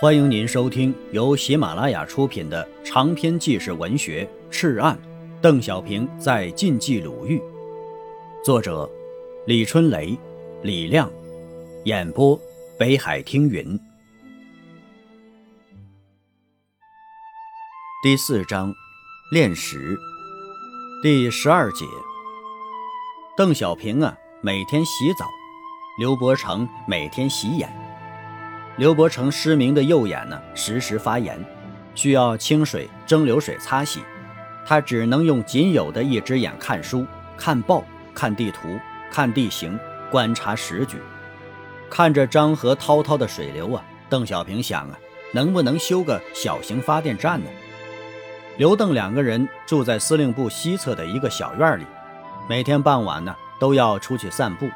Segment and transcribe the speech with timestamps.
[0.00, 4.96] 欢迎您收听由喜马拉雅出品的长篇纪实文学《赤案》，
[5.40, 7.42] 邓小平在晋冀鲁豫，
[8.44, 8.88] 作者
[9.44, 10.16] 李春雷、
[10.62, 11.10] 李亮，
[11.84, 12.40] 演播
[12.78, 13.76] 北海听云。
[18.00, 18.72] 第四章，
[19.32, 19.98] 炼石，
[21.02, 21.84] 第十二节。
[23.36, 25.24] 邓小平啊，每天洗澡；
[25.98, 27.87] 刘伯承每天洗眼。
[28.78, 31.36] 刘伯承失明的右眼呢，时时发炎，
[31.96, 34.00] 需要清水蒸馏水擦洗。
[34.64, 37.04] 他只能用仅有的一只眼看书、
[37.36, 37.82] 看报、
[38.14, 38.78] 看地图、
[39.10, 39.76] 看地形、
[40.12, 40.96] 观察时局。
[41.90, 44.96] 看着漳河滔滔的水流啊，邓小平想啊，
[45.32, 47.50] 能不能修个小型发电站呢？
[48.58, 51.84] 刘邓两个人住在司令部西侧的一个小院里，
[52.48, 54.68] 每天傍晚呢都要出去散步，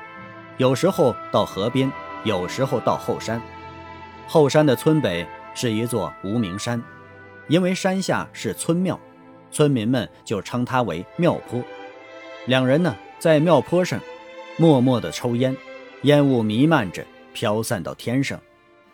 [0.56, 1.92] 有时候到河边，
[2.24, 3.40] 有时候到后山。
[4.32, 6.82] 后山的村北是一座无名山，
[7.48, 8.98] 因为山下是村庙，
[9.50, 11.62] 村民们就称它为庙坡。
[12.46, 14.00] 两人呢，在庙坡上
[14.56, 15.54] 默默地抽烟，
[16.04, 18.40] 烟雾弥漫着，飘散到天上，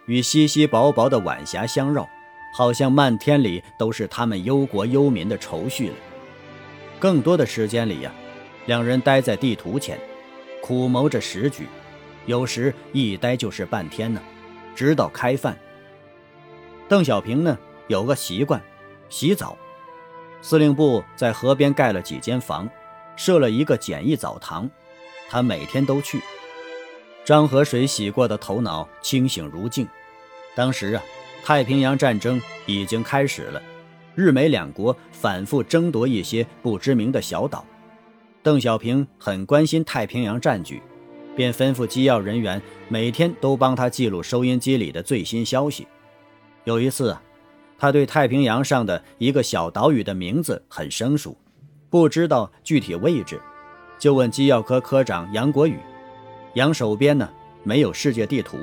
[0.07, 2.05] 与稀稀薄薄的晚霞相绕，
[2.53, 5.95] 好像漫天里都是他们忧国忧民的愁绪了。
[6.99, 8.13] 更多的时间里呀，
[8.67, 10.01] 两人待在地图前，
[10.61, 11.65] 苦谋着时局，
[12.27, 14.21] 有时一待就是半天呢。
[14.79, 15.59] 直到开饭。
[16.89, 18.63] 邓小平呢有个习惯，
[19.09, 19.59] 洗澡。
[20.41, 22.71] 司令部在河边盖了几间房，
[23.17, 24.71] 设了一个简易澡堂，
[25.29, 26.23] 他每天都去。
[27.27, 29.85] 漳河水洗过的头脑清醒如镜。
[30.55, 31.03] 当时啊，
[31.45, 33.61] 太平洋战争已经开始了，
[34.15, 37.67] 日美两国反复争夺一些不知名的小岛。
[38.45, 40.81] 邓小平很关心太平洋战局。
[41.39, 45.87] 便吩咐机要人员每天都帮他记录收音机里的最新消息。
[46.65, 47.17] 有一次，
[47.79, 51.39] 他对太平洋上的一个小岛屿的名字很生疏，
[51.89, 53.41] 不知道具体位置，
[54.01, 55.79] 就问机要科科长杨国宇。
[56.55, 57.31] 杨手边呢
[57.63, 58.59] 没有世界地图，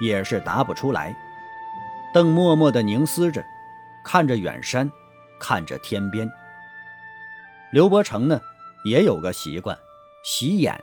[0.00, 1.12] 也是答不出来。
[2.14, 3.44] 邓默默地凝思着，
[4.04, 4.88] 看着远山，
[5.40, 6.30] 看着天边。
[7.72, 8.40] 刘伯承呢
[8.84, 9.76] 也有个习惯，
[10.22, 10.80] 洗眼。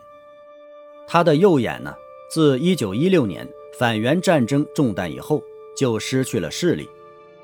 [1.09, 1.95] 他的右眼呢，
[2.29, 3.47] 自1916年
[3.79, 5.41] 反袁战争中弹以后
[5.75, 6.89] 就失去了视力，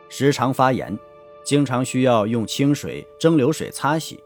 [0.09, 0.99] 时常发炎，
[1.45, 4.21] 经常需要用清水蒸馏水擦洗。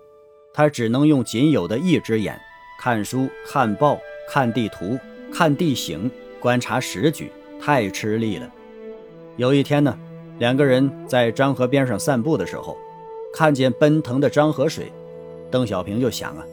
[0.52, 2.36] 他只能用仅有的一只眼
[2.82, 4.98] 看书、看报、看地图、
[5.32, 6.10] 看地形、
[6.40, 7.32] 观察时局，
[7.62, 8.52] 太吃力了。
[9.36, 9.96] 有一天呢，
[10.40, 12.76] 两个人在漳河边上散步的时候，
[13.32, 14.92] 看见奔腾的漳河水，
[15.52, 16.44] 邓小平就想啊。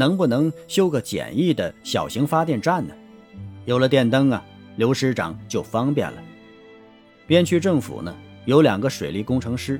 [0.00, 2.94] 能不能修个简易的小型发电站呢？
[3.66, 4.42] 有了电灯啊，
[4.76, 6.22] 刘师长就方便了。
[7.26, 8.16] 边区政府呢
[8.46, 9.78] 有两个水利工程师，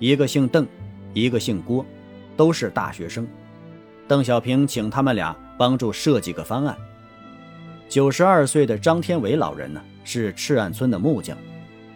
[0.00, 0.66] 一个姓邓，
[1.12, 1.86] 一个姓郭，
[2.36, 3.24] 都是大学生。
[4.08, 6.76] 邓小平请他们俩帮助设计个方案。
[7.88, 11.38] 九十二岁的张天伟老人呢是赤岸村的木匠，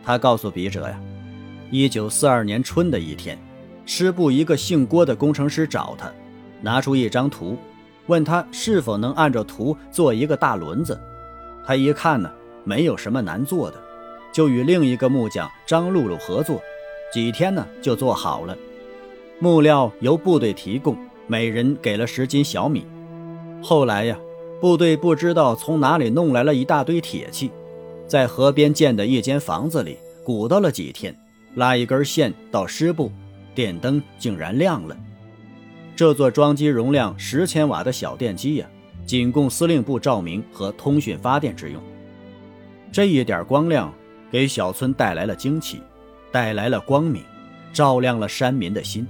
[0.04, 1.00] 他告诉笔者呀，
[1.72, 3.36] 一九四二年春的一天，
[3.84, 6.08] 师部一个姓郭的工程师找他。
[6.60, 7.56] 拿出一张图，
[8.06, 10.98] 问他是否能按照图做一个大轮子。
[11.64, 12.30] 他一看呢，
[12.64, 13.76] 没有什么难做的，
[14.32, 16.60] 就与另一个木匠张露露合作，
[17.12, 18.56] 几天呢就做好了。
[19.38, 20.96] 木料由部队提供，
[21.26, 22.86] 每人给了十斤小米。
[23.62, 24.18] 后来呀，
[24.60, 27.50] 部队不知道从哪里弄来了一大堆铁器，
[28.06, 31.14] 在河边建的一间房子里鼓捣了几天，
[31.54, 33.12] 拉一根线到师部，
[33.54, 34.96] 电灯竟然亮了。
[35.98, 38.66] 这座装机容量十千瓦的小电机呀，
[39.04, 41.82] 仅供司令部照明和通讯发电之用。
[42.92, 43.92] 这一点光亮
[44.30, 45.82] 给小村带来了惊奇，
[46.30, 47.24] 带来了光明，
[47.72, 49.04] 照亮了山民的心。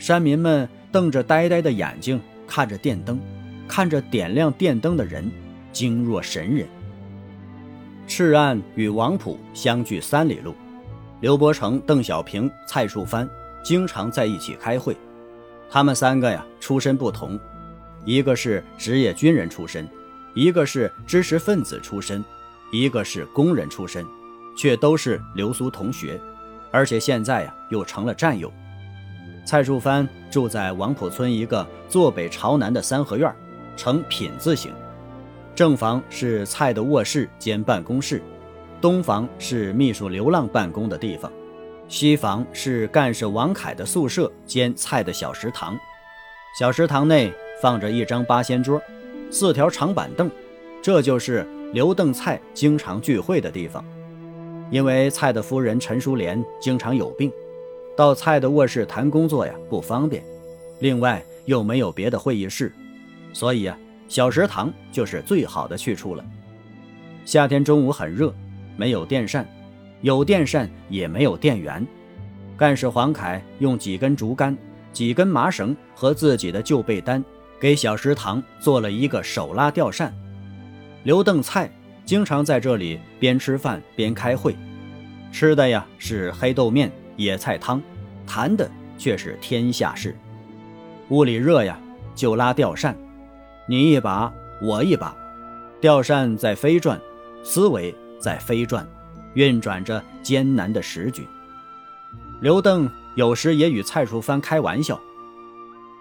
[0.00, 3.20] 山民们瞪着呆呆的眼睛看着电灯，
[3.68, 5.30] 看着点亮电灯的人，
[5.72, 6.66] 惊若神人。
[8.08, 10.56] 赤岸与王浦相距三里路，
[11.20, 13.30] 刘伯承、邓小平、蔡树藩
[13.62, 14.96] 经常在一起开会。
[15.70, 17.38] 他们三个呀，出身不同，
[18.04, 19.88] 一个是职业军人出身，
[20.34, 22.24] 一个是知识分子出身，
[22.72, 24.04] 一个是工人出身，
[24.56, 26.20] 却都是留苏同学，
[26.72, 28.52] 而且现在呀又成了战友。
[29.44, 33.32] 蔡树藩住在王浦村一个坐北朝南的三合院，
[33.76, 34.72] 呈品字形，
[35.54, 38.20] 正房是蔡的卧室兼办公室，
[38.80, 41.30] 东房是秘书流浪办公的地方。
[41.90, 45.76] 西房是干事王凯的宿舍兼菜的小食堂，
[46.56, 48.80] 小食堂内放着一张八仙桌，
[49.28, 50.30] 四条长板凳，
[50.80, 53.84] 这就是刘邓蔡经常聚会的地方。
[54.70, 57.30] 因为蔡的夫人陈淑莲经常有病，
[57.96, 60.22] 到蔡的卧室谈工作呀不方便，
[60.78, 62.72] 另外又没有别的会议室，
[63.32, 63.76] 所以啊，
[64.06, 66.24] 小食堂就是最好的去处了。
[67.24, 68.32] 夏天中午很热，
[68.76, 69.44] 没有电扇，
[70.00, 71.86] 有电扇也没有电源。
[72.56, 74.56] 干事黄凯用几根竹竿、
[74.92, 77.24] 几根麻绳和自己的旧被单，
[77.58, 80.14] 给小食堂做了一个手拉吊扇。
[81.04, 81.70] 刘邓蔡
[82.04, 84.54] 经常在这里边吃饭边开会，
[85.32, 87.82] 吃的呀是黑豆面、野菜汤，
[88.26, 90.14] 谈的却是天下事。
[91.08, 91.80] 屋里热呀，
[92.14, 92.96] 就拉吊扇，
[93.66, 94.30] 你一把
[94.62, 95.16] 我一把，
[95.80, 97.00] 吊扇在飞转，
[97.42, 98.86] 思维在飞转，
[99.34, 101.26] 运转着艰难的时局。
[102.40, 104.98] 刘邓有时也与蔡淑芬开玩笑：“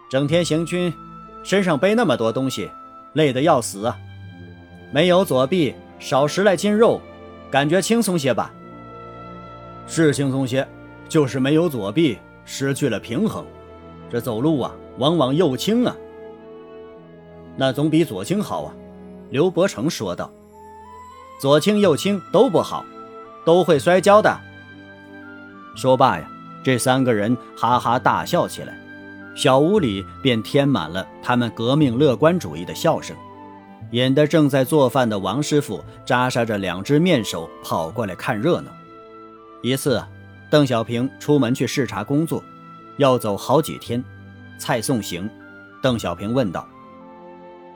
[0.10, 0.94] 整天行军，
[1.44, 2.70] 身上背那么多东西，
[3.14, 3.98] 累得要死啊！
[4.92, 7.02] 没有左臂，少十来斤肉，
[7.52, 8.52] 感觉轻松些吧？
[9.86, 10.68] 是轻松些，
[11.08, 13.46] 就是没有左臂，失去了平衡，
[14.10, 15.96] 这走路啊，往往右倾啊。
[17.58, 18.74] 那总比左倾好啊。”
[19.30, 20.32] 刘伯承说道
[21.40, 22.84] ：“左倾右倾都不好，
[23.50, 24.40] 都会摔跤的。”
[25.76, 26.30] 说罢呀，
[26.64, 28.78] 这三个人哈哈大笑起来，
[29.36, 33.18] 小屋里便填满了他们革命乐观主义的笑声，
[33.90, 38.70] 引得正在做饭的王师傅扎杀着两只面手跑过来看热闹。
[39.64, 40.04] 一次，
[40.52, 42.44] 邓小平出门去视察工作，
[42.98, 44.04] 要走好几天，
[44.60, 45.28] 菜送行。
[45.82, 46.68] 邓小平问道：“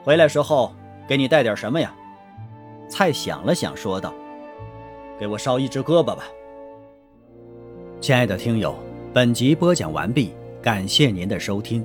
[0.04, 0.72] 回来时候
[1.08, 1.92] 给你带点什么呀？”
[2.88, 4.14] 蔡想了想，说道
[5.18, 6.24] ：“给我烧一只胳膊吧。”
[8.00, 8.74] 亲爱的听友，
[9.12, 11.84] 本集播讲完毕，感谢您的收听。